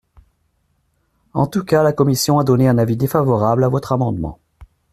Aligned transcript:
En 1.35 1.45
tout 1.45 1.63
cas, 1.63 1.83
la 1.83 1.93
commission 1.93 2.39
a 2.39 2.43
donné 2.43 2.67
un 2.67 2.79
avis 2.79 2.97
défavorable 2.97 3.63
à 3.63 3.69
votre 3.69 3.91
amendement. 3.91 4.39